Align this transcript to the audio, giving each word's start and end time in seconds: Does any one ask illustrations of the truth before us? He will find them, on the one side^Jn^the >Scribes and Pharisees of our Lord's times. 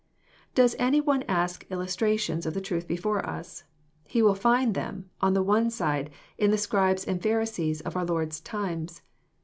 Does 0.55 0.75
any 0.79 0.99
one 0.99 1.21
ask 1.27 1.63
illustrations 1.69 2.47
of 2.47 2.55
the 2.55 2.59
truth 2.59 2.87
before 2.87 3.23
us? 3.23 3.65
He 4.07 4.23
will 4.23 4.33
find 4.33 4.73
them, 4.73 5.11
on 5.21 5.35
the 5.35 5.43
one 5.43 5.67
side^Jn^the 5.67 6.57
>Scribes 6.57 7.05
and 7.05 7.21
Pharisees 7.21 7.81
of 7.81 7.95
our 7.95 8.05
Lord's 8.05 8.39
times. 8.39 9.03